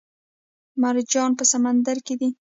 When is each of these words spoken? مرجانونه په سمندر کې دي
مرجانونه 0.81 1.37
په 1.39 1.45
سمندر 1.51 1.97
کې 2.05 2.15
دي 2.19 2.29